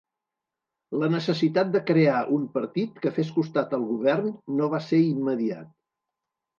[1.03, 5.75] La necessitat de crear un partit que fes costat al Govern no va ser immediat.